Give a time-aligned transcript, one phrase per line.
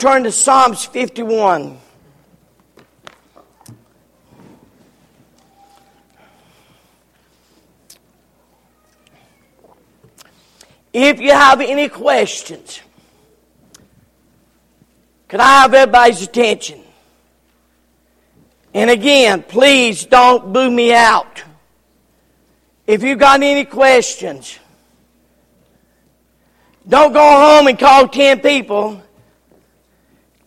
[0.00, 1.76] turn to Psalms 51.
[10.94, 12.80] If you have any questions,
[15.28, 16.80] could I have everybody's attention?
[18.72, 21.44] And again, please don't boo me out.
[22.86, 24.58] If you've got any questions,
[26.88, 29.02] don't go home and call 10 people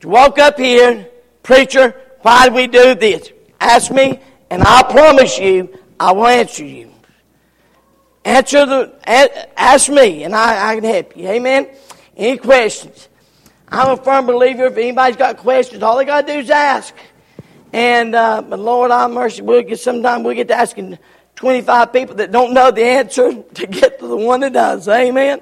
[0.04, 1.08] to walk up here,
[1.44, 3.32] preacher, why do we do this?
[3.62, 6.92] Ask me, and I promise you, I will answer you.
[8.26, 9.00] Answer the,
[9.58, 11.30] ask me, and I, I can help you.
[11.30, 11.70] Amen?
[12.18, 13.08] Any questions?
[13.70, 14.66] I'm a firm believer.
[14.66, 16.94] If anybody's got questions, all they got to do is ask.
[17.72, 21.00] And, uh, but Lord, I mercy, we'll get, sometime we'll get to asking
[21.36, 24.86] 25 people that don't know the answer to get to the one that does.
[24.90, 25.40] Amen?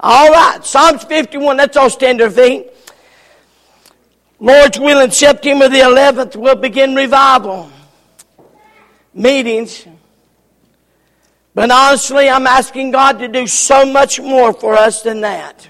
[0.00, 0.66] All right.
[0.66, 2.72] Psalms 51, let's all stand our feet.
[4.40, 7.70] Lord's willing, September the 11th, we'll begin revival
[9.12, 9.86] meetings.
[11.54, 15.68] But honestly, I'm asking God to do so much more for us than that.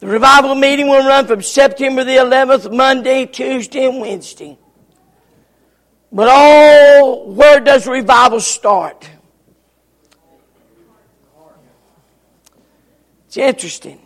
[0.00, 4.58] The revival meeting will run from September the 11th, Monday, Tuesday, and Wednesday.
[6.10, 9.08] But oh, where does revival start?
[13.28, 14.00] It's interesting.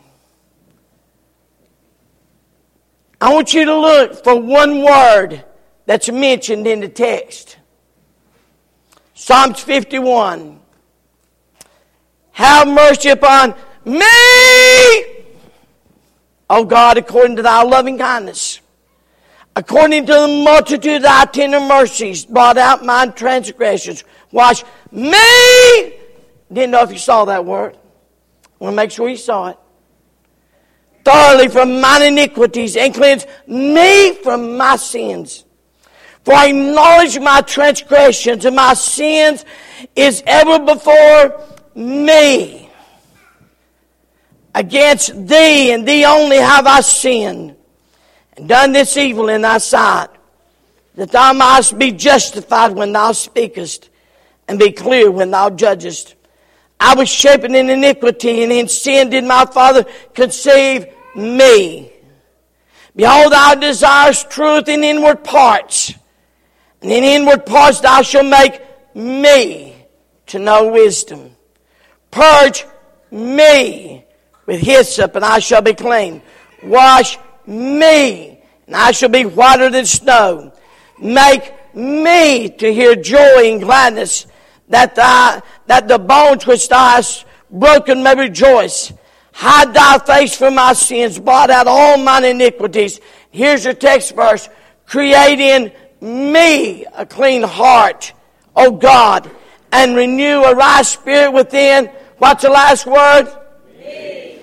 [3.20, 5.45] I want you to look for one word
[5.87, 7.56] that's mentioned in the text.
[9.15, 10.61] Psalms 51.
[12.33, 14.05] Have mercy upon me,
[16.51, 18.61] O God, according to thy loving kindness.
[19.56, 24.03] According to the multitude of thy tender mercies, blot out my transgressions.
[24.33, 25.95] Wash me.
[26.53, 27.77] Didn't know if you saw that word.
[27.77, 29.59] I want to make sure you saw it.
[31.05, 35.44] Thoroughly from mine iniquities and cleanse me from my sins.
[36.24, 39.44] For I acknowledge my transgressions and my sins
[39.94, 41.43] is ever before
[41.75, 42.70] me.
[44.54, 47.56] Against thee and thee only have I sinned
[48.37, 50.09] and done this evil in thy sight,
[50.94, 53.91] that thou mightest be justified when thou speakest
[54.48, 56.14] and be clear when thou judgest.
[56.81, 61.91] I was shapen in iniquity and in sin did my father conceive me.
[62.97, 65.94] Behold, thou desirest truth in inward parts
[66.84, 68.60] and in inward parts thou shalt make
[68.94, 69.75] me
[70.26, 71.34] to know wisdom.
[72.10, 72.66] Purge
[73.10, 74.04] me
[74.44, 76.20] with hyssop, and I shall be clean.
[76.62, 80.52] Wash me, and I shall be whiter than snow.
[81.00, 84.26] Make me to hear joy and gladness,
[84.69, 88.92] that thy, that the bones which thou hast broken may rejoice.
[89.37, 93.00] Hide thy face from my sins, blot out all mine iniquities.
[93.33, 94.49] Here's your text verse.
[94.87, 98.12] Create in me a clean heart,
[98.55, 99.28] O God,
[99.73, 101.87] and renew a right spirit within.
[102.19, 103.27] What's the last word?
[103.77, 104.39] Me.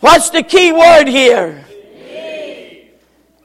[0.00, 1.64] What's the key word here?
[1.94, 2.90] Me.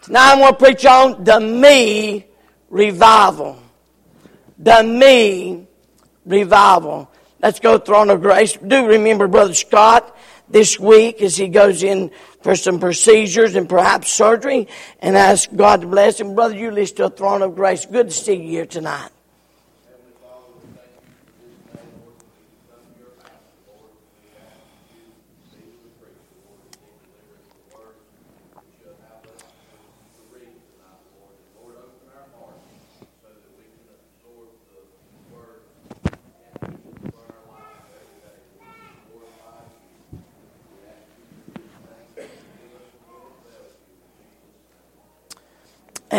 [0.02, 2.26] Tonight I'm going to preach on the me
[2.72, 3.62] revival.
[4.58, 5.68] The me
[6.26, 7.12] revival.
[7.44, 8.58] Let's go throne of grace.
[8.58, 10.16] Do remember Brother Scott
[10.50, 12.12] this week as he goes in
[12.42, 14.68] for some procedures and perhaps surgery
[15.00, 16.36] and ask God to bless him.
[16.36, 17.86] Brother, you list to a throne of grace.
[17.86, 19.10] Good to see you here tonight.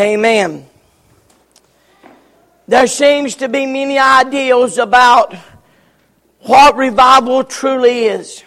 [0.00, 0.66] Amen.
[2.66, 5.34] There seems to be many ideals about
[6.40, 8.42] what revival truly is.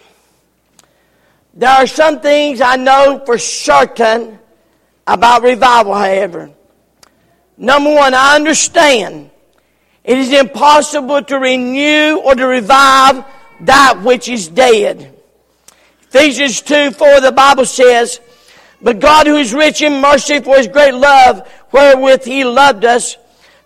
[1.54, 4.40] There are some things I know for certain
[5.06, 6.50] about revival, however.
[7.56, 9.30] Number one, I understand
[10.04, 13.26] it is impossible to renew or to revive
[13.62, 15.16] that which is dead.
[16.02, 18.20] Ephesians 2 4, the Bible says,
[18.84, 23.18] but God, who is rich in mercy for his great love, wherewith he loved us,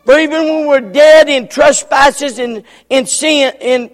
[0.05, 3.91] for even when we were dead in trespasses and in sin, in,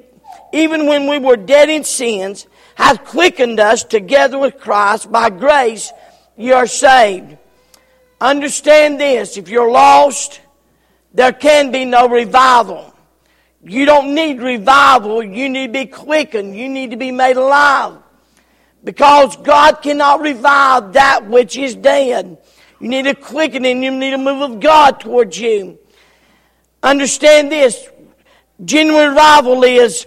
[0.51, 5.09] even when we were dead in sins, hath quickened us together with Christ.
[5.11, 5.93] By grace,
[6.37, 7.37] you are saved.
[8.19, 9.37] Understand this.
[9.37, 10.41] If you're lost,
[11.13, 12.93] there can be no revival.
[13.63, 15.23] You don't need revival.
[15.23, 16.55] You need to be quickened.
[16.55, 18.02] You need to be made alive.
[18.83, 22.37] Because God cannot revive that which is dead.
[22.79, 25.79] You need a quickening, you need a move of God towards you.
[26.81, 27.87] Understand this.
[28.63, 30.05] Genuine revival is,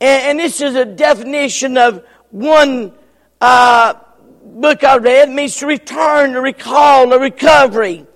[0.00, 2.92] and, this is a definition of one
[3.40, 3.94] uh,
[4.42, 8.06] book I read, it means to return, to recall, a recovery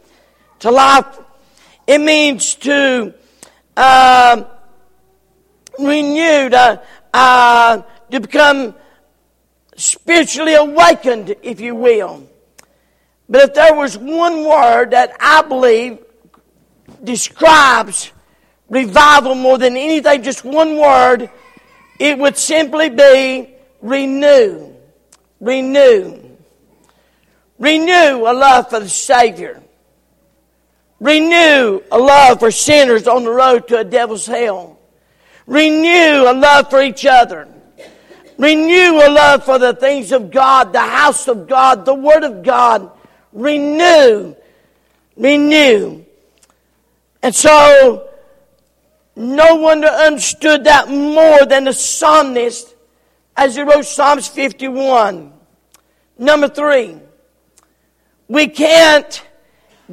[0.60, 1.20] to life.
[1.86, 3.14] It means to
[3.76, 4.44] uh,
[5.78, 6.82] renew, to,
[7.12, 8.74] uh, to become
[9.76, 12.28] spiritually awakened, if you will.
[13.28, 15.98] But if there was one word that I believe
[17.02, 18.12] describes
[18.68, 21.30] revival more than anything, just one word,
[21.98, 24.74] it would simply be renew.
[25.40, 26.20] Renew.
[27.58, 29.62] Renew a love for the Savior.
[31.00, 34.78] Renew a love for sinners on the road to a devil's hell.
[35.46, 37.48] Renew a love for each other.
[38.38, 42.42] Renew a love for the things of God, the house of God, the Word of
[42.42, 42.90] God.
[43.32, 44.34] Renew.
[45.16, 46.04] Renew.
[47.22, 48.08] And so,
[49.16, 52.74] no one understood that more than the psalmist
[53.36, 55.32] as he wrote Psalms 51.
[56.18, 56.98] Number three,
[58.28, 59.22] we can't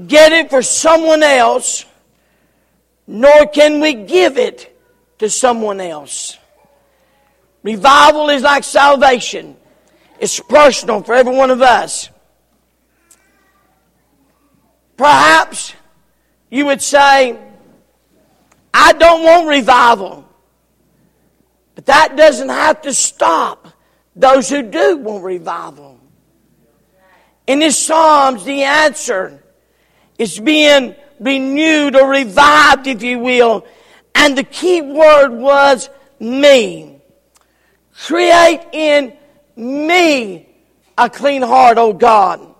[0.08, 1.86] get it for someone else,
[3.08, 4.78] nor can we give it
[5.20, 6.38] to someone else.
[7.64, 9.56] Revival is like salvation.
[10.20, 12.10] It's personal for every one of us.
[14.98, 15.74] Perhaps
[16.50, 17.40] you would say,
[18.74, 20.28] I don't want revival.
[21.76, 23.68] But that doesn't have to stop
[24.16, 26.00] those who do want revival.
[27.48, 29.42] In this Psalms, the answer
[30.18, 33.66] is being renewed or revived, if you will.
[34.14, 36.91] And the key word was me.
[38.06, 39.14] Create in
[39.56, 40.48] me
[40.98, 42.56] a clean heart, O God.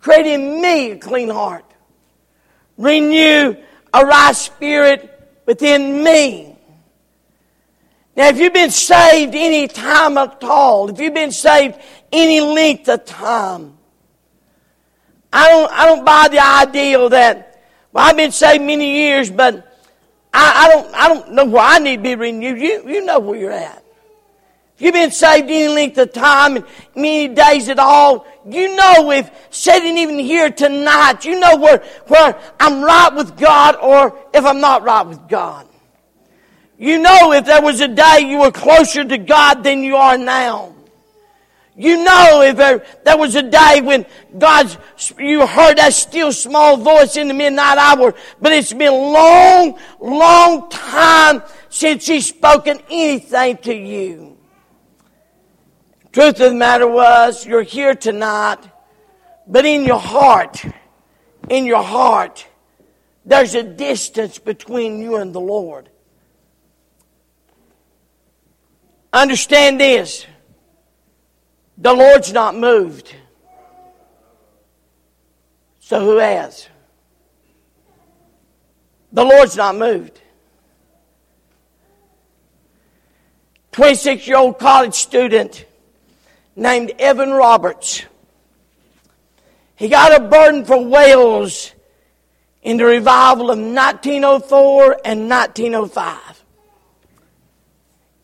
[0.00, 1.64] Create in me a clean heart.
[2.78, 3.54] Renew
[3.92, 5.10] a right spirit
[5.44, 6.56] within me.
[8.16, 11.78] Now, if you've been saved any time at all, if you've been saved
[12.10, 13.76] any length of time,
[15.32, 17.62] I don't, I don't buy the idea that,
[17.92, 19.78] well, I've been saved many years, but
[20.32, 22.58] I, I don't, I don't know where I need to be renewed.
[22.58, 23.83] You, you know where you're at.
[24.76, 26.64] If you've been saved any length of time and
[26.96, 31.78] many days at all, you know if sitting even here tonight, you know where,
[32.08, 35.68] where I'm right with God or if I'm not right with God.
[36.76, 40.18] You know if there was a day you were closer to God than you are
[40.18, 40.74] now.
[41.76, 44.06] You know if there, there was a day when
[44.36, 44.76] God's,
[45.18, 49.78] you heard that still small voice in the midnight hour, but it's been a long,
[50.00, 54.33] long time since He's spoken anything to you.
[56.14, 58.60] Truth of the matter was, you're here tonight,
[59.48, 60.64] but in your heart,
[61.48, 62.46] in your heart,
[63.24, 65.88] there's a distance between you and the Lord.
[69.12, 70.24] Understand this.
[71.78, 73.12] The Lord's not moved.
[75.80, 76.68] So who has?
[79.10, 80.20] The Lord's not moved.
[83.72, 85.66] 26 year old college student
[86.56, 88.04] named Evan Roberts.
[89.76, 91.72] He got a burden for Wales
[92.62, 96.44] in the revival of 1904 and 1905.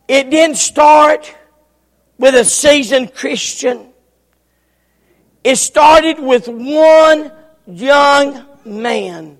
[0.07, 1.35] It didn't start
[2.17, 3.93] with a seasoned Christian.
[5.43, 7.31] It started with one
[7.67, 9.39] young man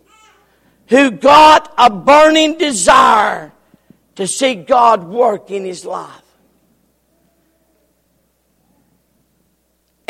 [0.88, 3.52] who got a burning desire
[4.16, 6.21] to see God work in his life.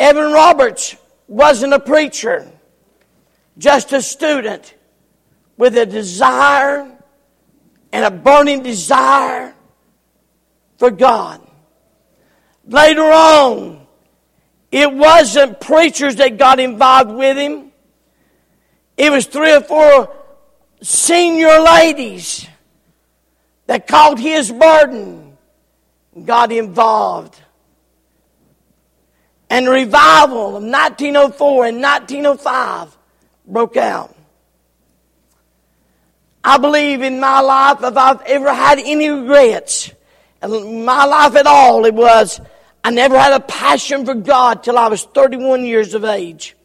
[0.02, 0.96] Evan Roberts
[1.28, 2.50] wasn't a preacher,
[3.56, 4.74] just a student
[5.56, 6.90] with a desire
[7.92, 9.54] and a burning desire
[10.78, 11.40] for God.
[12.66, 13.86] Later on,
[14.72, 17.70] it wasn't preachers that got involved with him.
[18.96, 20.12] It was three or four
[20.82, 22.44] senior ladies
[23.68, 25.38] that caught his burden
[26.16, 27.41] and got involved
[29.52, 32.96] and revival of 1904 and 1905
[33.46, 34.16] broke out.
[36.42, 39.92] I believe in my life, if I've ever had any regrets,
[40.42, 42.40] in my life at all, it was
[42.82, 46.56] I never had a passion for God till I was 31 years of age.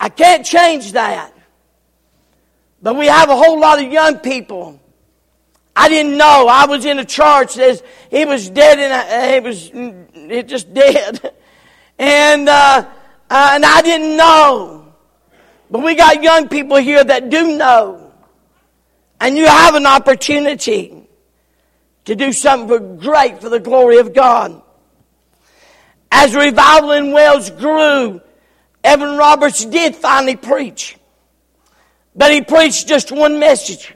[0.00, 1.34] I can't change that.
[2.80, 4.80] But we have a whole lot of young people
[5.74, 6.46] I didn't know.
[6.48, 9.70] I was in a church that he was dead and he was
[10.14, 11.32] he just dead.
[11.98, 12.86] And, uh,
[13.30, 14.94] uh, and I didn't know.
[15.70, 18.12] But we got young people here that do know.
[19.20, 21.08] And you have an opportunity
[22.04, 24.60] to do something great for the glory of God.
[26.10, 28.20] As revival in Wales grew,
[28.84, 30.98] Evan Roberts did finally preach.
[32.14, 33.94] But he preached just one message.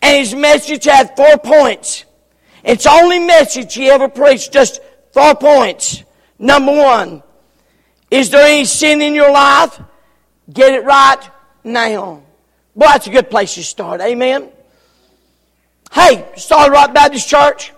[0.00, 2.04] And his message had four points.
[2.62, 4.80] It's the only message he ever preached, just
[5.12, 6.02] four points.
[6.38, 7.22] Number one,
[8.10, 9.80] is there any sin in your life?
[10.52, 11.20] Get it right
[11.62, 12.22] now.
[12.76, 14.00] Boy, that's a good place to start.
[14.00, 14.50] Amen.
[15.92, 17.72] Hey, Solid Rock Baptist Church.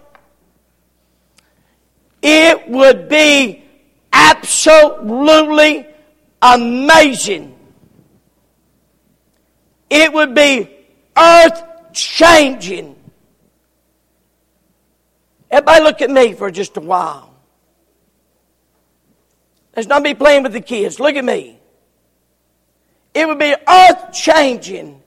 [2.23, 3.63] It would be
[4.13, 5.87] absolutely
[6.41, 7.57] amazing.
[9.91, 10.69] It would be
[11.17, 12.97] earth changing.
[15.51, 17.36] Everybody look at me for just a while.
[19.77, 20.99] Let's not be playing with the kids.
[20.99, 21.61] Look at me.
[23.13, 25.03] It would be earth changing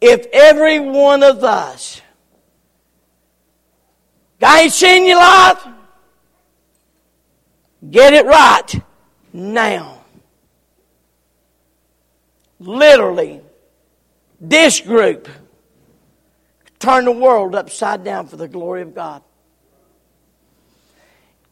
[0.00, 2.00] if every one of us,
[4.40, 5.66] guy ain't seen your life,
[7.90, 8.82] get it right
[9.32, 10.02] now.
[12.58, 13.42] Literally,
[14.40, 15.28] this group
[16.78, 19.22] turned the world upside down for the glory of God.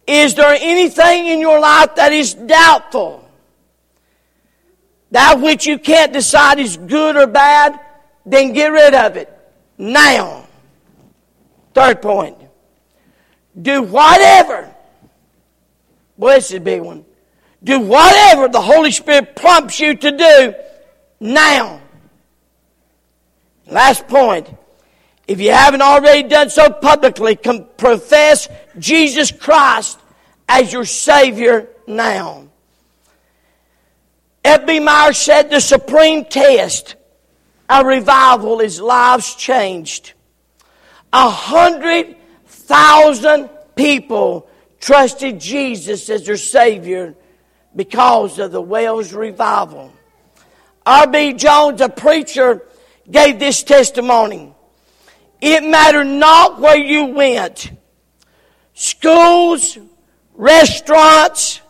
[0.09, 3.29] Is there anything in your life that is doubtful?
[5.11, 7.79] That which you can't decide is good or bad?
[8.25, 9.31] Then get rid of it.
[9.77, 10.47] Now.
[11.75, 12.39] Third point.
[13.61, 14.75] Do whatever.
[16.17, 17.05] Well, this is a big one.
[17.63, 20.55] Do whatever the Holy Spirit prompts you to do
[21.21, 21.83] now.
[23.67, 24.49] Last point.
[25.27, 28.49] If you haven't already done so publicly, profess
[28.79, 29.99] Jesus Christ
[30.49, 32.49] as your Savior now.
[34.45, 34.81] F.B.
[34.81, 36.97] Meyer said the supreme test
[37.69, 40.15] of revival is lives changed.
[41.13, 42.17] A hundred
[42.47, 44.49] thousand people
[44.81, 47.15] trusted Jesus as their Savior
[47.75, 49.93] because of the Welsh revival.
[50.87, 51.35] R.B.
[51.35, 52.63] Jones, a preacher,
[53.11, 54.55] gave this testimony.
[55.41, 57.71] It mattered not where you went.
[58.81, 59.77] Schools,
[60.35, 61.61] restaurants,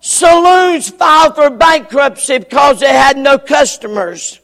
[0.00, 4.38] saloons filed for bankruptcy because they had no customers.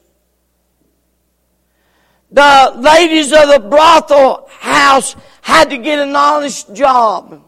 [2.30, 7.44] The ladies of the brothel house had to get an honest job.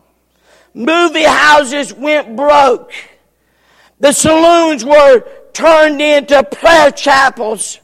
[0.74, 2.92] Movie houses went broke.
[3.98, 7.80] The saloons were turned into prayer chapels.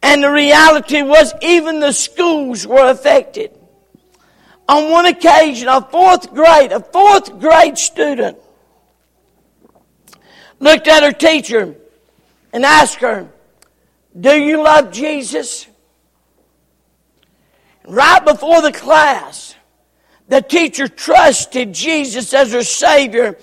[0.00, 3.50] And the reality was, even the schools were affected.
[4.68, 8.38] On one occasion, a fourth grade, a fourth grade student
[10.58, 11.74] looked at her teacher
[12.52, 13.28] and asked her,
[14.18, 15.66] Do you love Jesus?
[17.86, 19.54] Right before the class,
[20.28, 23.36] the teacher trusted Jesus as her Savior,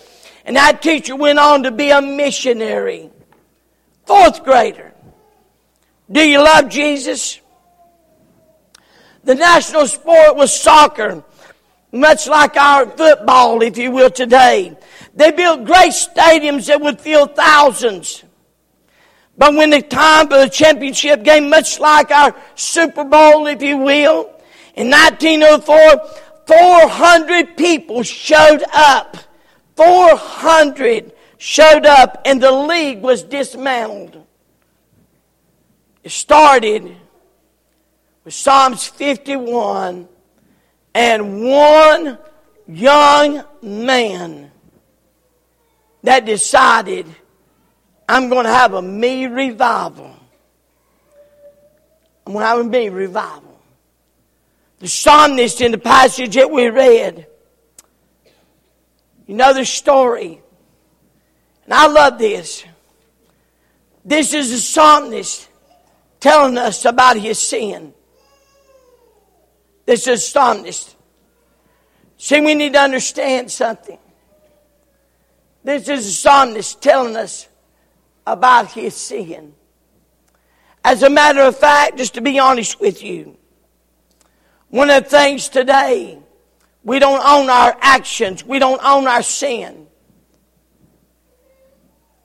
[0.46, 3.12] and that teacher went on to be a missionary.
[4.06, 4.94] Fourth grader.
[6.12, 7.41] Do you love Jesus?
[9.24, 11.24] The national sport was soccer,
[11.92, 14.76] much like our football, if you will, today.
[15.14, 18.24] They built great stadiums that would fill thousands.
[19.38, 23.78] But when the time for the championship game, much like our Super Bowl, if you
[23.78, 24.30] will,
[24.76, 29.18] in 1904, 400 people showed up.
[29.76, 34.26] 400 showed up, and the league was dismantled.
[36.04, 36.96] It started
[38.32, 40.08] Psalms 51
[40.94, 42.18] and one
[42.66, 44.50] young man
[46.04, 47.06] that decided,
[48.08, 50.16] I'm going to have a me revival.
[52.26, 53.60] I'm going to have a me revival.
[54.80, 57.28] The psalmist in the passage that we read,
[59.28, 60.42] you know the story.
[61.66, 62.64] And I love this.
[64.06, 65.50] This is the psalmist
[66.22, 67.94] telling us about his sin.
[69.92, 70.96] This is astonished.
[72.16, 74.00] See, we need to understand something.
[75.66, 77.50] This is a psalmist telling us
[78.26, 79.54] about his sin.
[80.82, 83.38] As a matter of fact, just to be honest with you,
[84.70, 86.18] one of the things today,
[86.86, 88.46] we don't own our actions.
[88.46, 89.88] We don't own our sin.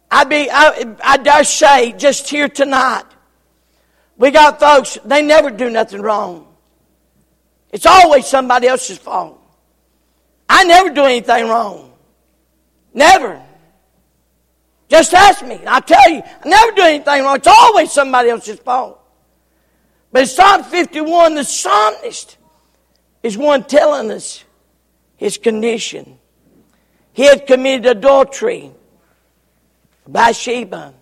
[0.09, 3.07] I be, I, I dare say, just here tonight,
[4.17, 6.47] We got folks, they never do nothing wrong.
[7.73, 9.41] It's always somebody else's fault.
[10.49, 11.93] I never do anything wrong.
[12.95, 13.43] Never.
[14.89, 15.61] Just ask me.
[15.67, 17.37] I'll tell you, I never do anything wrong.
[17.37, 19.01] It's always somebody else's fault.
[20.13, 22.39] But in Psalm 51, the psalmist
[23.23, 24.45] is one telling us
[25.17, 26.19] his condition.
[27.13, 28.71] He had committed adultery.
[30.07, 30.95] Bathsheba.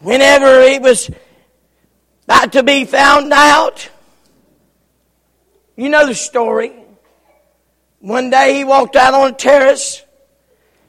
[0.00, 1.10] Whenever he was
[2.24, 3.88] about to be found out,
[5.78, 6.72] you know the story.
[8.00, 10.02] One day he walked out on a terrace,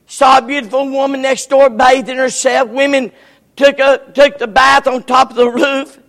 [0.08, 2.70] saw a beautiful woman next door bathing herself.
[2.70, 3.12] Women
[3.56, 6.00] took, a, took the bath on top of the roof.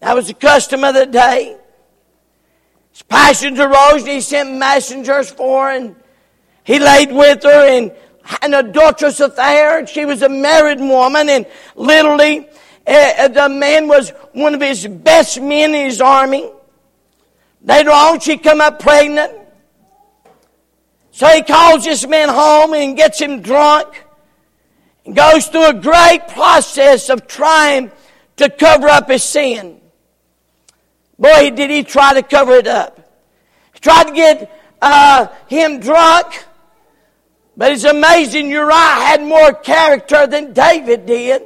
[0.00, 1.56] That was the custom of the day.
[2.92, 5.96] His passions arose and he sent messengers for her and
[6.62, 7.90] he laid with her and
[8.42, 9.78] an adulterous affair.
[9.78, 12.50] And she was a married woman and literally
[12.86, 16.50] uh, the man was one of his best men in his army.
[17.64, 19.32] Later on she come up pregnant.
[21.10, 24.04] So he calls this man home and gets him drunk
[25.06, 27.90] and goes through a great process of trying
[28.36, 29.80] to cover up his sin.
[31.18, 32.98] Boy, did he try to cover it up.
[33.72, 36.44] He tried to get uh, him drunk,
[37.56, 41.42] but it's amazing Uriah had more character than David did.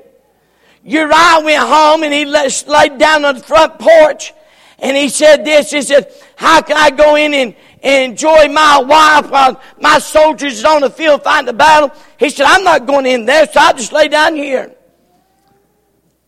[0.83, 4.33] Uriah went home and he laid down on the front porch
[4.79, 9.31] and he said this, he said, how can I go in and, enjoy my wife
[9.31, 11.93] while my soldiers is on the field fighting the battle?
[12.19, 14.75] He said, I'm not going in there, so I'll just lay down here.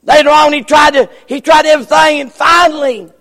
[0.02, 3.12] Later on, he tried to, he tried everything and finally,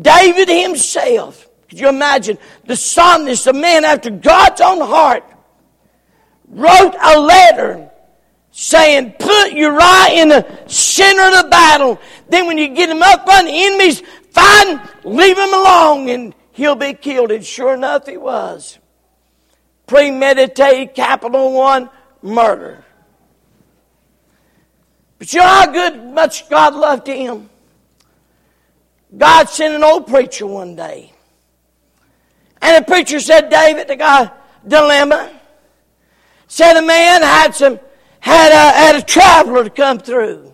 [0.00, 5.24] David himself, could you imagine, the psalmist, the man after God's own heart,
[6.48, 7.90] wrote a letter
[8.50, 12.00] saying, put Uriah in the center of the battle.
[12.28, 14.02] Then when you get him up on the enemies,
[14.36, 17.30] fine, leave him alone and he'll be killed.
[17.30, 18.78] And sure enough, he was.
[19.86, 21.88] Premeditated, capital one,
[22.22, 22.84] murder.
[25.18, 27.48] But you know how good, much God loved him?
[29.16, 31.12] God sent an old preacher one day.
[32.60, 34.30] And the preacher said, David, the guy,
[34.66, 35.32] dilemma.
[36.48, 37.78] Said a man had some,
[38.20, 40.52] had a, had a traveler to come through.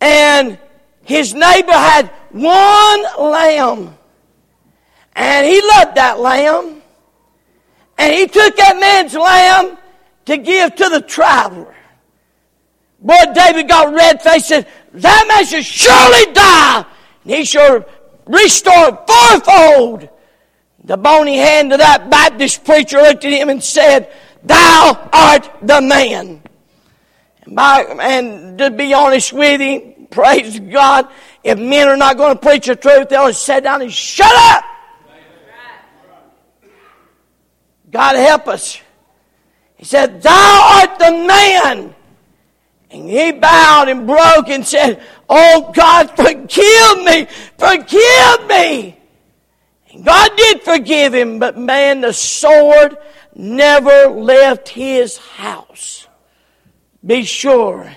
[0.00, 0.58] And
[1.02, 3.96] his neighbor had one lamb.
[5.14, 6.82] And he loved that lamb.
[7.98, 9.78] And he took that man's lamb
[10.26, 11.74] to give to the traveler.
[13.00, 16.84] Boy, David got red faced said, That man should surely die
[17.24, 17.84] and he shall
[18.26, 20.08] restore fourfold.
[20.84, 24.12] The bony hand of that Baptist preacher looked at him and said,
[24.44, 26.42] Thou art the man.
[27.42, 31.08] And, by, and to be honest with you, praise God,
[31.46, 34.34] if men are not going to preach the truth, they'll just sit down and shut
[34.34, 34.64] up.
[37.88, 38.80] God help us.
[39.76, 41.94] He said, Thou art the man.
[42.90, 48.98] And he bowed and broke and said, Oh God, forgive me, forgive me.
[49.92, 52.98] And God did forgive him, but man, the sword
[53.36, 56.08] never left his house.
[57.04, 57.88] Be sure.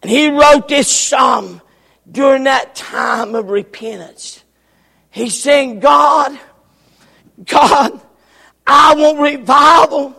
[0.00, 1.60] And he wrote this psalm
[2.10, 4.42] during that time of repentance.
[5.10, 6.38] He's saying, God,
[7.44, 8.00] God,
[8.66, 10.14] I want revival.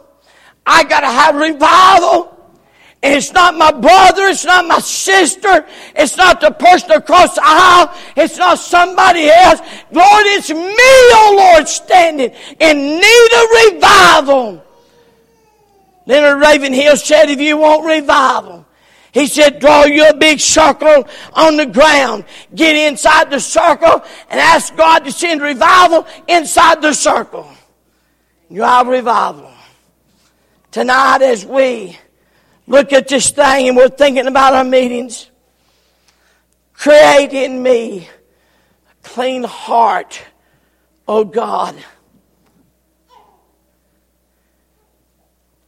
[0.65, 2.35] I gotta have revival.
[3.01, 7.41] And it's not my brother, it's not my sister, it's not the person across the
[7.45, 9.61] aisle, it's not somebody else.
[9.89, 14.65] Lord, it's me, oh Lord, standing in need of revival.
[16.07, 18.58] Leonard Ravenhill said, if you want revival,
[19.11, 22.25] he said, draw you a big circle on the ground.
[22.53, 27.49] Get inside the circle and ask God to send revival inside the circle.
[28.49, 29.51] You have revival.
[30.71, 31.97] Tonight as we
[32.67, 35.31] look at this thing and we're thinking about our meetings.
[36.73, 40.21] Create in me a clean heart,
[41.07, 41.75] oh God.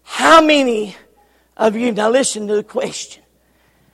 [0.04, 0.96] How many
[1.58, 3.21] of you, now listen to the question.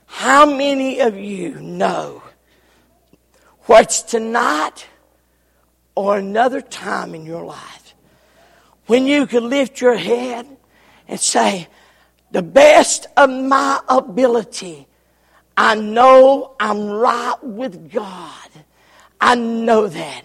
[0.08, 2.22] How many of you know
[3.62, 4.86] what's tonight
[5.94, 7.94] or another time in your life
[8.86, 10.46] when you could lift your head
[11.06, 11.68] and say,
[12.30, 14.86] the best of my ability.
[15.56, 18.48] I know I'm right with God.
[19.20, 20.22] I know that.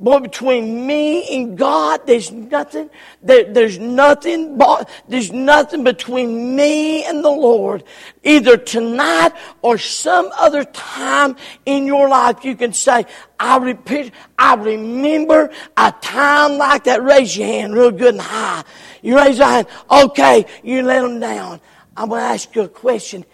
[0.00, 2.88] Boy, between me and God, there's nothing,
[3.22, 4.58] there, there's nothing,
[5.06, 7.84] there's nothing between me and the Lord.
[8.24, 11.36] Either tonight or some other time
[11.66, 13.04] in your life, you can say,
[13.38, 17.02] I repeat, I remember a time like that.
[17.02, 18.64] Raise your hand real good and high.
[19.02, 19.66] You raise your hand.
[19.90, 21.60] Okay, you let them down.
[21.94, 23.26] I'm going to ask you a question.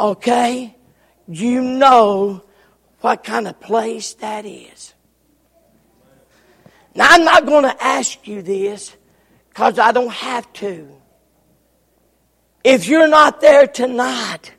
[0.00, 0.74] Okay?
[1.28, 2.42] You know
[3.02, 4.94] what kind of place that is.
[6.94, 8.96] Now, I'm not going to ask you this
[9.48, 10.88] because I don't have to.
[12.64, 14.52] If you're not there tonight,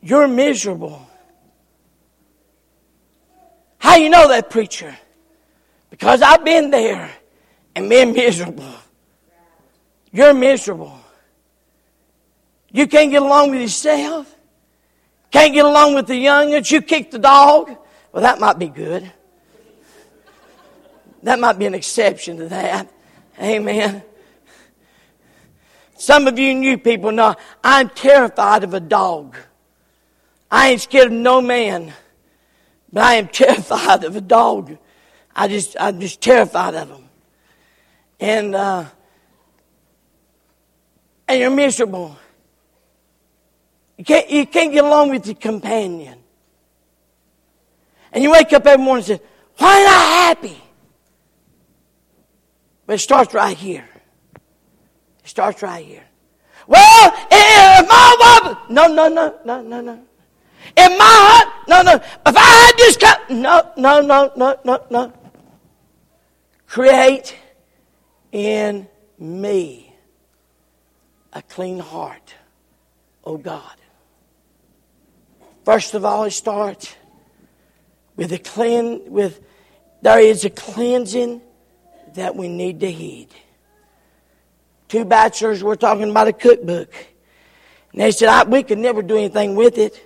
[0.00, 1.06] you're miserable.
[3.78, 4.96] How you know that, preacher?
[5.90, 7.10] Because I've been there
[7.74, 8.74] and been miserable.
[10.10, 10.98] You're miserable.
[12.70, 14.34] You can't get along with yourself.
[15.30, 16.70] Can't get along with the youngins.
[16.70, 17.76] You kick the dog.
[18.12, 19.10] Well, that might be good.
[21.22, 22.88] That might be an exception to that.
[23.40, 24.02] Amen.
[25.96, 29.36] Some of you new people know I'm terrified of a dog.
[30.50, 31.92] I ain't scared of no man,
[32.92, 34.78] but I am terrified of a dog.
[35.34, 37.04] I just, I'm just terrified of them.
[38.20, 38.84] And, uh,
[41.26, 42.16] and you're miserable.
[43.96, 46.18] You can't, you can't get along with your companion.
[48.12, 49.26] And you wake up every morning and say,
[49.58, 50.62] why am I happy?
[52.88, 53.86] But it starts right here.
[54.34, 56.04] It starts right here.
[56.66, 59.92] Well, if my wife, no, no, no, no, no, no.
[60.74, 61.92] In my heart, no, no.
[61.96, 65.12] If I had this cup, no, no, no, no, no, no.
[66.66, 67.36] Create
[68.32, 69.94] in me
[71.34, 72.34] a clean heart,
[73.22, 73.76] oh God.
[75.66, 76.94] First of all, it starts
[78.16, 79.42] with a clean, with
[80.00, 81.42] there is a cleansing
[82.18, 83.28] that we need to heed.
[84.88, 86.92] Two bachelors were talking about a cookbook.
[87.92, 90.04] And they said, we could never do anything with it.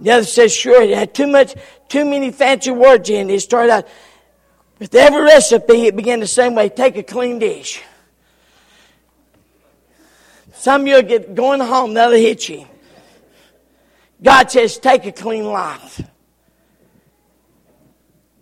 [0.00, 1.54] The other says, sure, it had too much,
[1.88, 3.34] too many fancy words in it.
[3.34, 3.88] It started out,
[4.78, 6.68] with every recipe, it began the same way.
[6.68, 7.80] Take a clean dish.
[10.54, 12.66] Some of you get going home, that'll hit you.
[14.22, 16.02] God says, take a clean life.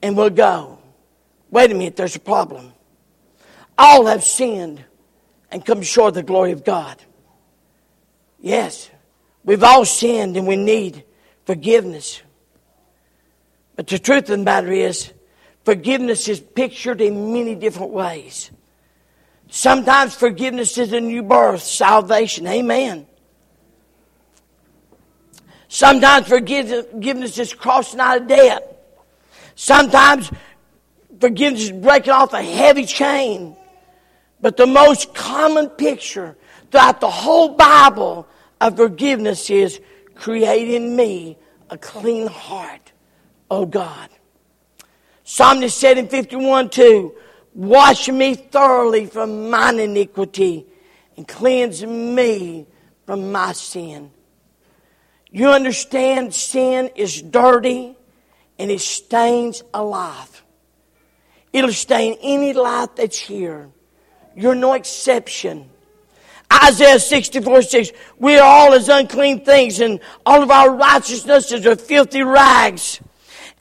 [0.03, 0.79] And we'll go.
[1.51, 2.72] Wait a minute, there's a problem.
[3.79, 4.85] All have sinned
[5.51, 7.03] and come short of the glory of God.
[8.41, 8.91] Yes,
[9.45, 11.05] we've all sinned and we need
[11.47, 12.23] forgiveness.
[13.77, 15.13] But the truth of the matter is,
[15.65, 18.51] forgiveness is pictured in many different ways.
[19.49, 22.47] Sometimes forgiveness is a new birth, salvation.
[22.47, 23.07] Amen.
[25.69, 28.69] Sometimes forgiveness is crossing out of debt.
[29.55, 30.31] Sometimes
[31.21, 33.57] forgiveness is breaking off a heavy chain.
[34.43, 36.37] But the most common picture
[36.71, 38.27] throughout the whole Bible
[38.61, 39.81] of forgiveness is
[40.17, 41.39] creating me
[41.71, 42.93] a clean heart,
[43.51, 44.11] oh God.
[45.25, 47.15] Psalmist said in 51 2,
[47.55, 50.67] Wash me thoroughly from mine iniquity
[51.17, 52.67] and cleanse me
[53.07, 54.11] from my sin.
[55.31, 57.97] You understand sin is dirty
[58.59, 60.45] and it stains a life.
[61.53, 63.71] It'll stain any life that's here.
[64.35, 65.69] You're no exception.
[66.53, 71.67] Isaiah 64 6, we are all as unclean things, and all of our righteousness is
[71.67, 73.01] are filthy rags.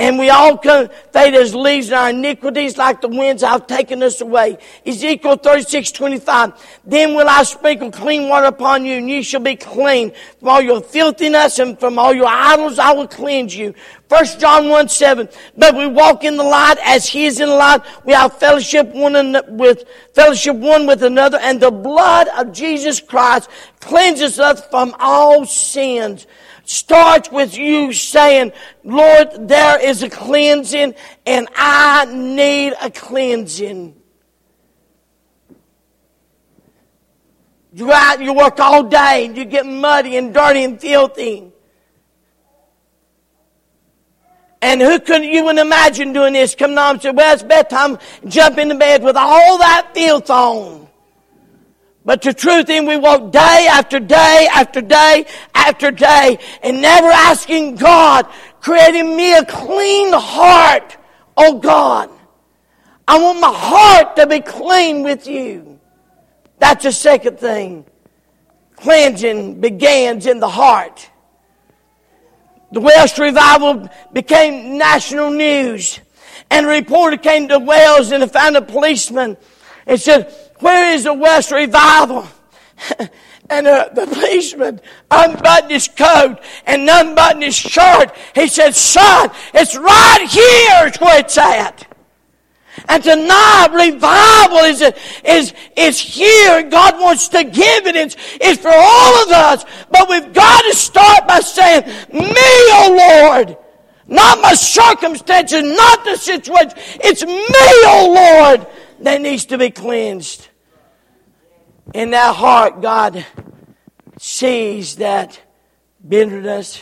[0.02, 4.02] And we all come fade as leaves and our iniquities like the winds have taken
[4.02, 4.58] us away.
[4.84, 6.54] Ezekiel 36, 25.
[6.84, 10.12] Then will I sprinkle clean water upon you and you shall be clean.
[10.40, 13.76] From all your filthiness and from all your idols I will cleanse you.
[14.08, 15.30] 1 John 1, 7.
[15.56, 17.82] But we walk in the light as he is in the light.
[18.04, 19.84] We have fellowship one with,
[20.16, 26.26] fellowship one with another and the blood of Jesus Christ cleanses us from all sins
[26.64, 28.52] starts with you saying,
[28.84, 30.96] Lord, there is a cleansing
[31.26, 33.96] and I need a cleansing.
[37.74, 41.52] You go out, you work all day, and you get muddy and dirty and filthy.
[44.62, 46.54] And who could you would imagine doing this?
[46.54, 47.98] Come on and say, well, it's bedtime,
[48.28, 50.88] jump into bed with all that filth on.
[52.04, 57.08] But the truth is, we walk day after day after day after day and never
[57.08, 58.28] asking God,
[58.60, 60.98] creating me a clean heart.
[61.38, 62.10] Oh God,
[63.08, 65.80] I want my heart to be clean with you.
[66.58, 67.86] That's the second thing.
[68.78, 71.08] Cleansing begins in the heart.
[72.72, 76.00] The Welsh revival became national news.
[76.50, 79.38] And a reporter came to Wales and found a policeman
[79.86, 82.28] and said, where is the Welsh revival?
[83.50, 84.80] and uh, the policeman
[85.12, 88.16] unbuttoned his coat and unbuttoned his shirt.
[88.34, 91.88] He said, son, it's right here is where it's at.
[92.88, 94.82] And tonight, revival is,
[95.26, 96.64] is, is here.
[96.64, 97.96] God wants to give it.
[97.96, 99.66] It's, it's for all of us.
[99.92, 103.58] But we've got to start by saying, Me, O Lord.
[104.08, 106.72] Not my circumstances, not the situation.
[107.02, 108.68] It's me, O Lord,
[109.02, 110.50] that needs to be cleansed.
[111.94, 113.26] In that heart, God
[114.18, 115.42] sees that
[116.08, 116.82] bitterness,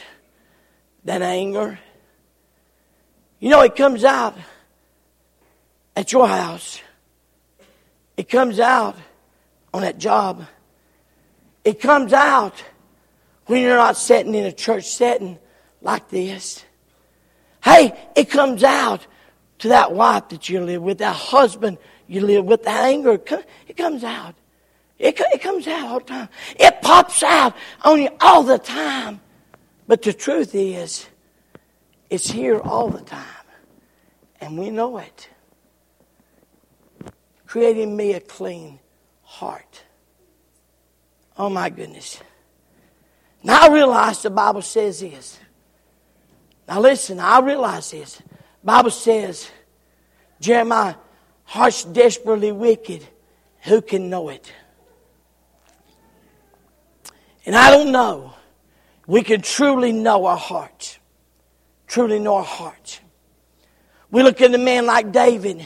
[1.06, 1.80] that anger.
[3.40, 4.38] You know, it comes out
[5.96, 6.82] at your house.
[8.18, 8.98] It comes out
[9.74, 10.46] on that job.
[11.64, 12.64] It comes out
[13.48, 15.40] when you're not sitting in a church setting
[15.82, 16.64] like this.
[17.64, 19.08] Hey, it comes out
[19.60, 23.20] to that wife that you live with, that husband you live with, that anger.
[23.68, 24.36] It comes out.
[25.00, 26.30] It, it comes out all the time.
[26.60, 29.22] It pops out on you all the time.
[29.88, 31.08] But the truth is,
[32.10, 33.26] it's here all the time.
[34.42, 35.30] And we know it
[37.50, 38.80] creating me a clean
[39.24, 39.82] heart.
[41.36, 42.20] Oh my goodness.
[43.42, 45.40] Now I realize the Bible says this.
[46.68, 48.22] Now listen, I realize this.
[48.64, 49.50] Bible says,
[50.40, 50.94] Jeremiah,
[51.44, 53.08] heart's desperately wicked.
[53.64, 54.54] Who can know it?
[57.50, 58.32] And I don't know.
[59.08, 61.00] We can truly know our heart.
[61.88, 63.02] Truly know our heart.
[64.12, 65.66] We look at a man like David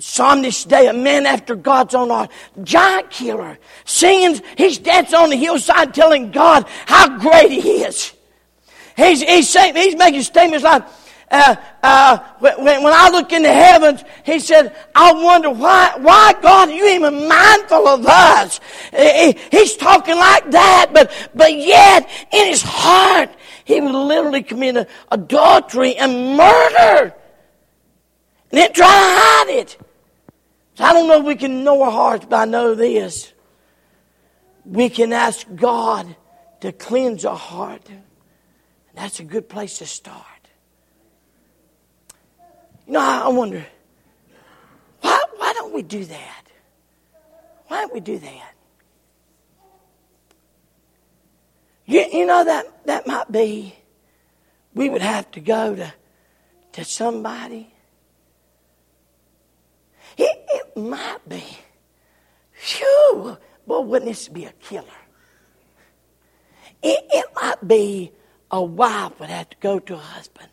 [0.00, 2.32] Psalm this day, a man after God's own heart,
[2.64, 8.12] giant killer, singing, he's dancing on the hillside telling God how great he is.
[8.96, 10.82] He's, he's saying, he's making statements like,
[11.30, 16.34] uh, uh, when, when I look in the heavens, he said, I wonder why, why
[16.40, 18.60] God, you even mindful of us?
[18.96, 23.30] He, he's talking like that, but, but yet, in his heart,
[23.64, 27.14] he would literally commit adultery and murder.
[28.50, 29.76] And then try to hide it.
[30.74, 33.32] So I don't know if we can know our hearts, but I know this.
[34.64, 36.16] We can ask God
[36.60, 37.82] to cleanse our heart.
[37.88, 38.02] And
[38.94, 40.24] that's a good place to start.
[42.88, 43.64] You know, I wonder,
[45.02, 46.44] why, why don't we do that?
[47.68, 48.54] Why don't we do that?
[51.86, 53.76] You, you know, that, that might be,
[54.74, 55.92] we would have to go to,
[56.72, 57.72] to somebody
[60.18, 61.44] it, it might be.
[62.52, 64.84] Phew, boy, wouldn't this be a killer?
[66.82, 68.12] It, it might be
[68.50, 70.48] a wife would have to go to a husband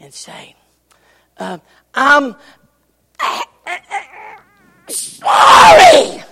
[0.00, 0.56] and say,
[1.38, 1.58] uh,
[1.94, 2.36] I'm
[4.88, 6.22] sorry.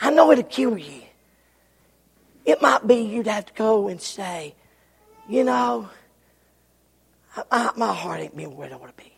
[0.00, 1.02] I know it'll kill you.
[2.44, 4.54] It might be you'd have to go and say,
[5.28, 5.88] you know,
[7.50, 9.12] I, my heart ain't been where it ought to be.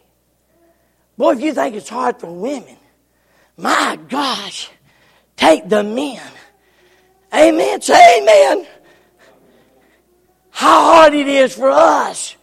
[1.16, 2.76] Boy, if you think it's hard for women,
[3.56, 4.70] my gosh,
[5.36, 6.22] take the men.
[7.34, 7.80] Amen.
[7.82, 8.66] Say amen.
[10.50, 12.36] How hard it is for us,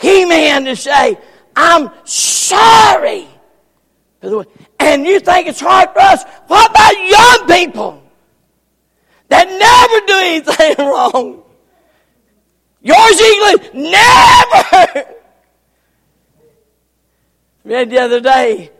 [0.00, 1.18] he man, to say,
[1.54, 3.26] I'm sorry.
[4.78, 6.24] And you think it's hard for us?
[6.46, 8.02] What about young people
[9.28, 11.42] that never do anything wrong?
[12.82, 15.04] Yours eagerly, never.
[17.64, 18.70] Read the other day,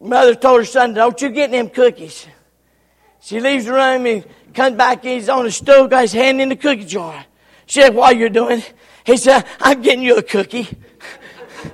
[0.00, 2.26] mother told her son, Don't you get them cookies.
[3.20, 6.56] She leaves the room and comes back, he's on the stove, guys, hand in the
[6.56, 7.24] cookie jar.
[7.66, 8.62] She said, What are you doing?
[9.04, 10.68] He said, I'm getting you a cookie.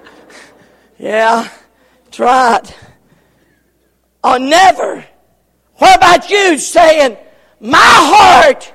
[0.98, 1.48] yeah,
[2.10, 2.76] try it.
[4.22, 5.04] Or never.
[5.76, 7.16] What about you saying,
[7.60, 8.72] My heart?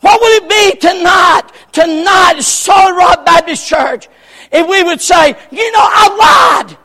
[0.00, 1.42] What would it be tonight?
[1.72, 4.08] Tonight, Solid Rock Baptist Church
[4.52, 6.78] if we would say, you know, I lied.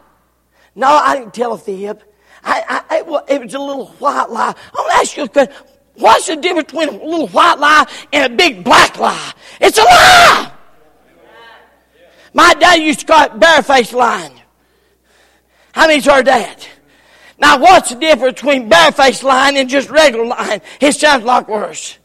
[0.75, 2.03] No, I didn't tell a fib.
[2.43, 4.49] I, I, it, was, a little white lie.
[4.49, 5.55] I'm going to ask you a question.
[5.97, 9.33] What's the difference between a little white lie and a big black lie?
[9.61, 10.51] It's a lie.
[12.33, 14.33] My dad used to call it barefaced lying.
[15.73, 16.67] How many's heard that?
[17.37, 20.61] Now, what's the difference between barefaced lying and just regular lying?
[20.81, 21.97] It sounds like worse.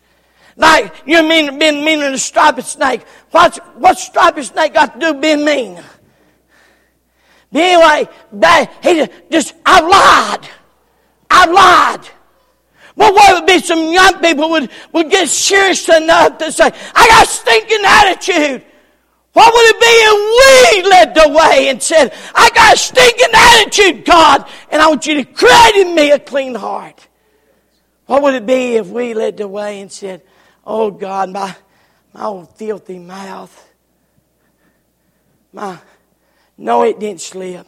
[0.56, 3.02] Like you mean being mean than a striped snake.
[3.30, 5.82] What's what's striped snake got to do with being mean?
[7.52, 10.48] But anyway, that, he just I've lied.
[11.30, 12.10] I've lied.
[13.00, 17.08] Well, what would be some young people would, would get serious enough to say, I
[17.08, 18.62] got a stinking attitude.
[19.32, 23.34] What would it be if we led the way and said, I got a stinking
[23.34, 27.08] attitude, God, and I want you to create in me a clean heart?
[28.04, 30.20] What would it be if we led the way and said,
[30.66, 31.56] Oh God, my,
[32.12, 33.72] my old filthy mouth,
[35.54, 35.78] my,
[36.58, 37.66] no, it didn't slip.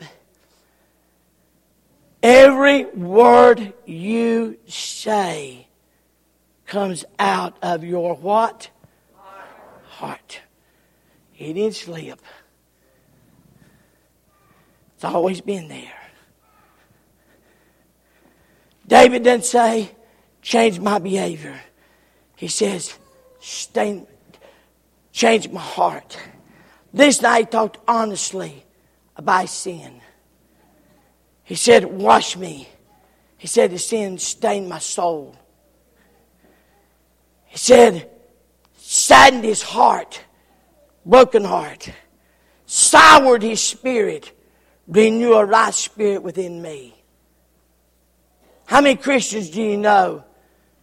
[2.22, 5.66] Every word you say
[6.66, 8.70] comes out of your what?
[9.88, 10.40] Heart.
[11.36, 12.20] It didn't slip.
[14.94, 15.92] It's always been there.
[18.86, 19.90] David doesn't say,
[20.42, 21.60] change my behavior.
[22.36, 22.96] He says,
[23.40, 24.04] stay,
[25.10, 26.16] change my heart.
[26.92, 28.64] This night he talked honestly
[29.16, 30.00] about sin.
[31.44, 32.68] He said, wash me.
[33.36, 35.36] He said, the sin stained my soul.
[37.46, 38.08] He said,
[38.76, 40.22] saddened his heart
[41.04, 41.90] broken heart,
[42.66, 44.32] soured his spirit,
[44.86, 46.94] renew a right spirit within me.
[48.66, 50.24] How many Christians do you know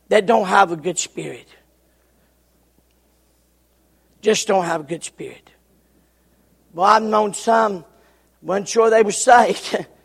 [0.10, 1.48] that don't have a good spirit?
[4.22, 5.50] Just don't have a good spirit.
[6.74, 7.86] Well, I've known some,
[8.42, 9.86] wasn't sure they were saved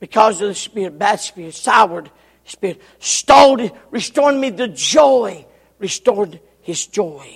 [0.00, 2.10] because of the spirit, bad spirit, soured
[2.44, 5.46] spirit, stole, restored me the joy,
[5.78, 7.26] restored his joy.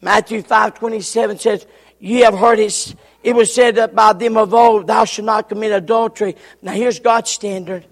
[0.00, 1.66] Matthew 5 27 says,
[1.98, 5.48] You have heard it, it was said that by them of old, Thou shalt not
[5.48, 6.36] commit adultery.
[6.60, 7.86] Now here's God's standard.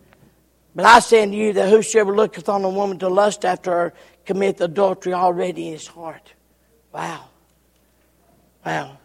[0.74, 3.94] But I say unto you that whosoever looketh on a woman to lust after her
[4.24, 6.32] committeth adultery already in his heart.
[6.92, 7.24] Wow.
[8.64, 8.98] Wow.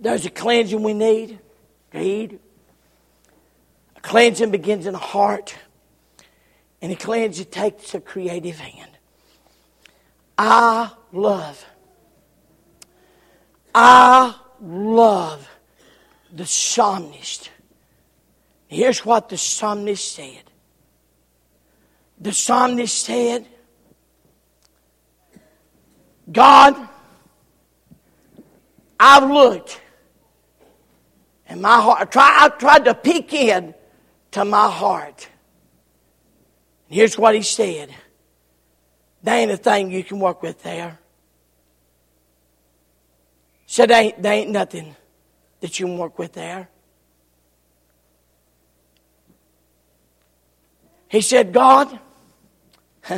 [0.00, 1.38] There's a cleansing we need.
[1.92, 2.38] Need.
[3.96, 5.54] A cleansing begins in the heart.
[6.80, 8.90] And a cleansing takes a creative hand.
[10.38, 11.64] I love.
[13.74, 15.48] I love
[16.32, 17.50] the psalmist.
[18.66, 20.44] Here's what the psalmist said.
[22.18, 23.46] The psalmist said,
[26.30, 26.88] God,
[28.98, 29.81] I've looked
[31.52, 33.74] and my heart, I tried, I tried to peek in
[34.30, 35.28] to my heart.
[36.88, 37.94] And here's what he said.
[39.22, 40.98] There ain't a thing you can work with there.
[43.66, 44.96] Said there ain't, there ain't nothing
[45.60, 46.70] that you can work with there.
[51.08, 52.00] He said, God,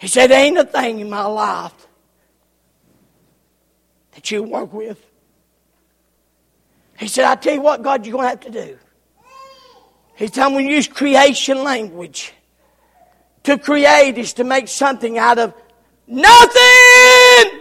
[0.00, 1.86] he said, there ain't a thing in my life
[4.10, 5.11] that you work with.
[7.02, 8.78] He said, I tell you what, God, you're going to have to do.
[10.14, 12.32] He's telling me use creation language.
[13.42, 15.52] To create is to make something out of
[16.06, 17.60] nothing.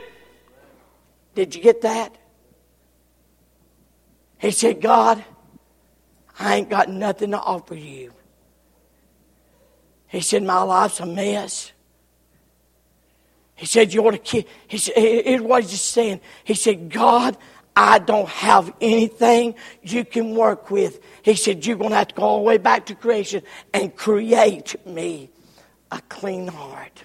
[1.34, 2.15] Did you get that?
[4.38, 5.25] He said, God,
[6.38, 8.13] I ain't got nothing to offer you.
[10.08, 11.71] He said, My life's a mess.
[13.56, 14.47] He said, You ought to keep.
[14.67, 16.21] He said, Here's what he's saying.
[16.43, 17.38] He said, God,
[17.75, 20.99] I don't have anything you can work with.
[21.23, 23.95] He said, You're going to have to go all the way back to creation and
[23.95, 25.29] create me
[25.91, 27.03] a clean heart.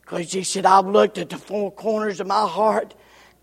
[0.00, 2.94] Because he said, I've looked at the four corners of my heart,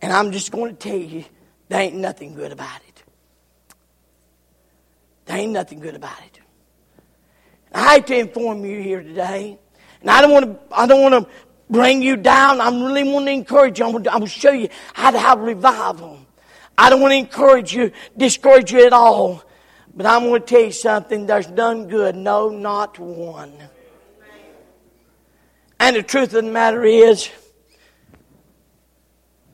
[0.01, 1.25] and I'm just going to tell you,
[1.69, 3.04] there ain't nothing good about it.
[5.25, 6.39] There ain't nothing good about it.
[7.73, 9.58] I hate to inform you here today,
[10.01, 10.75] and I don't want to.
[10.75, 11.32] I don't want to
[11.69, 12.60] bring you down.
[12.60, 13.86] I'm really want to encourage you.
[13.86, 16.20] I want to show you how to have revival.
[16.77, 19.43] I don't want to encourage you, discourage you at all.
[19.93, 21.25] But I'm going to tell you something.
[21.25, 22.15] There's none good.
[22.15, 23.53] No, not one.
[25.79, 27.29] And the truth of the matter is,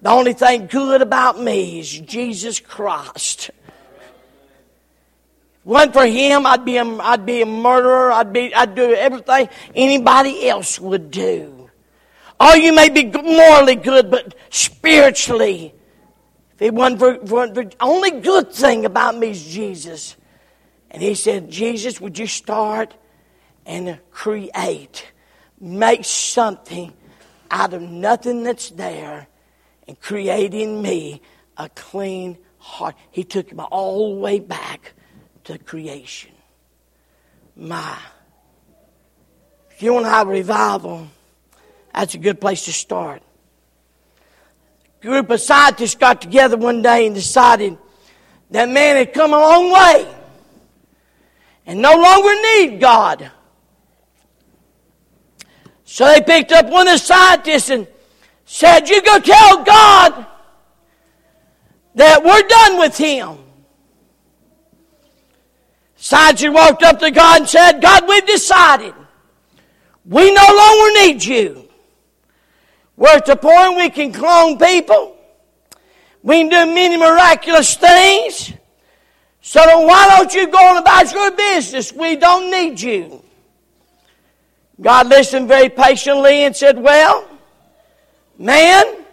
[0.01, 3.49] the only thing good about me is Jesus Christ.
[5.63, 8.11] One for him, I'd be a, I'd be a murderer.
[8.11, 11.69] I'd be, I'd do everything anybody else would do.
[12.39, 15.73] Oh, you may be morally good, but spiritually,
[16.57, 20.15] for only good thing about me is Jesus.
[20.89, 22.95] And he said, Jesus, would you start
[23.65, 25.11] and create?
[25.59, 26.93] make something
[27.49, 29.27] out of nothing that's there
[29.87, 31.21] and create in me
[31.57, 32.95] a clean heart.
[33.11, 34.93] He took me all the way back
[35.45, 36.31] to creation.
[37.55, 37.97] My.
[39.71, 41.07] If you want to have a revival,
[41.93, 43.21] that's a good place to start.
[45.01, 47.77] Group of scientists got together one day and decided
[48.51, 50.15] that man had come a long way
[51.65, 53.31] and no longer need God.
[55.83, 57.87] So they picked up one of the scientists and
[58.45, 60.25] said, You go tell God
[61.95, 63.37] that we're done with him.
[65.95, 68.93] Scientist walked up to God and said, God, we've decided
[70.05, 71.66] we no longer need you.
[72.97, 75.15] We're at the point we can clone people.
[76.23, 78.53] We can do many miraculous things.
[79.41, 81.93] So why don't you go on about your business?
[81.93, 83.23] We don't need you.
[84.81, 87.25] God listened very patiently and said, Well,
[88.37, 89.05] man,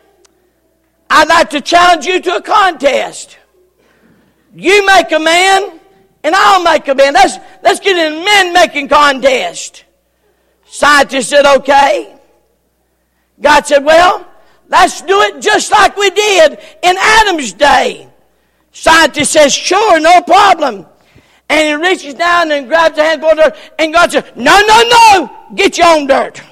[1.09, 3.39] I'd like to challenge you to a contest.
[4.55, 5.78] You make a man,
[6.22, 7.12] and I'll make a man.
[7.12, 9.85] Let's, let's get in a men making contest.
[10.66, 12.14] Scientist said, Okay.
[13.41, 14.26] God said, Well,
[14.68, 18.09] let's do it just like we did in Adam's day.
[18.72, 20.87] Scientist says, Sure, no problem.
[21.49, 24.82] And he reaches down and grabs a handful of dirt, and God says, No, no,
[24.82, 26.43] no, get your own dirt.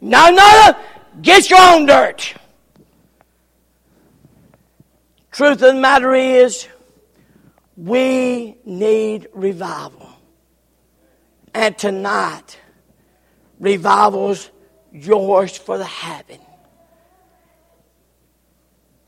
[0.00, 0.76] No, no,
[1.22, 2.34] get your own dirt.
[5.32, 6.68] Truth of the matter is,
[7.76, 10.08] we need revival.
[11.54, 12.58] And tonight,
[13.58, 14.50] revival's
[14.92, 16.40] yours for the having.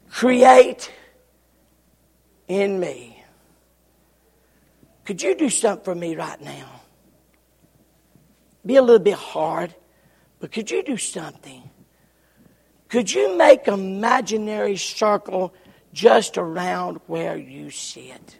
[0.08, 0.90] Create
[2.48, 3.22] in me.
[5.04, 6.80] Could you do something for me right now?
[8.64, 9.74] Be a little bit hard,
[10.38, 11.70] but could you do something?
[12.88, 15.54] Could you make an imaginary circle
[15.92, 18.38] just around where you sit?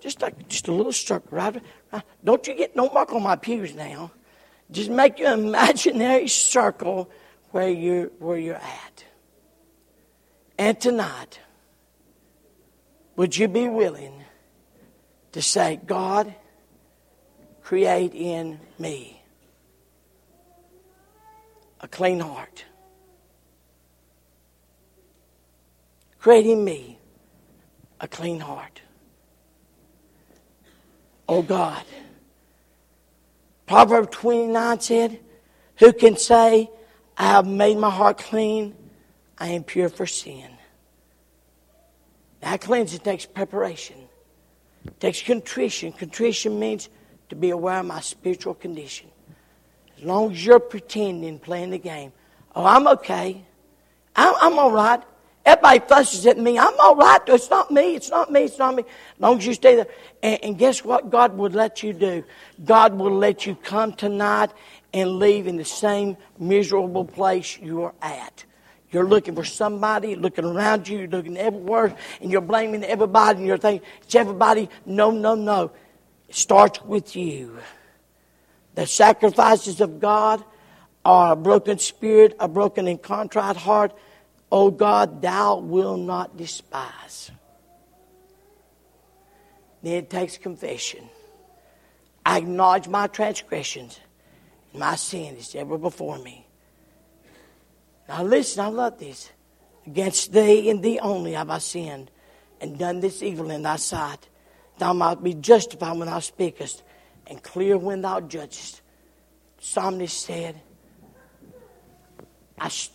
[0.00, 1.62] Just like just a little circle, right?
[2.22, 4.12] Don't you get no mark on my pews now.
[4.70, 7.10] Just make your imaginary circle
[7.50, 9.04] where you're where you're at.
[10.58, 11.40] And tonight,
[13.16, 14.24] would you be willing
[15.32, 16.34] to say, God,
[17.62, 19.22] create in me
[21.80, 22.64] a clean heart?
[26.18, 26.98] Create in me
[28.00, 28.82] a clean heart.
[31.28, 31.84] Oh God.
[33.68, 35.20] Proverb 29 said,
[35.76, 36.70] Who can say,
[37.18, 38.74] I have made my heart clean,
[39.38, 40.48] I am pure for sin?
[42.40, 43.96] That cleansing takes preparation.
[44.86, 45.92] It takes contrition.
[45.92, 46.88] Contrition means
[47.28, 49.08] to be aware of my spiritual condition.
[49.98, 52.12] As long as you're pretending, playing the game,
[52.54, 53.44] oh, I'm okay.
[54.16, 55.02] I'm, I'm all right.
[55.44, 56.58] Everybody fusses at me.
[56.58, 57.20] I'm all right.
[57.26, 57.94] It's not me.
[57.94, 58.42] It's not me.
[58.42, 58.82] It's not me.
[58.82, 59.86] As long as you stay there.
[60.22, 62.24] And, and guess what God would let you do?
[62.64, 64.50] God will let you come tonight
[64.92, 68.44] and leave in the same miserable place you're at.
[68.90, 73.46] You're looking for somebody, looking around you, you're looking everywhere, and you're blaming everybody, and
[73.46, 74.70] you're thinking, it's everybody.
[74.86, 75.70] No, no, no.
[76.28, 77.58] It starts with you.
[78.74, 80.42] The sacrifices of God
[81.04, 83.92] are a broken spirit, a broken and contrite heart.
[84.50, 87.30] O God, thou will not despise.
[89.82, 91.08] Then it takes confession.
[92.24, 94.00] I acknowledge my transgressions
[94.72, 96.46] and my sin is ever before me.
[98.08, 99.30] Now listen, I love this.
[99.86, 102.10] Against thee and thee only have I sinned
[102.60, 104.28] and done this evil in thy sight.
[104.78, 106.82] Thou might be justified when thou speakest
[107.26, 108.80] and clear when thou judgest.
[109.60, 110.60] Psalmist said,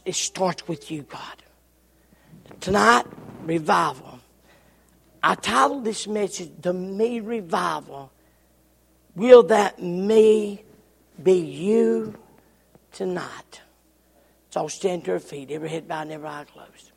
[0.06, 1.43] it starts with you, God.
[2.60, 3.06] Tonight,
[3.44, 4.20] revival.
[5.22, 8.12] I titled this message, The Me Revival.
[9.16, 10.64] Will that me
[11.22, 12.16] be you
[12.92, 13.62] tonight?
[14.50, 16.93] So stand to your feet, every head bowed and every eye closed.